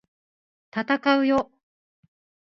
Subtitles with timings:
[0.71, 1.51] 闘うよ！！